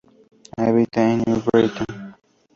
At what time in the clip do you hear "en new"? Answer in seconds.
1.11-1.43